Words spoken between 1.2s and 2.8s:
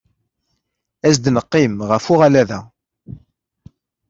ad neqqim ɣef uɣalad-a.